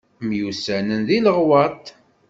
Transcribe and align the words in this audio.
Myussanen 0.27 1.01
deg 1.07 1.21
Leɣwaṭ. 1.21 1.83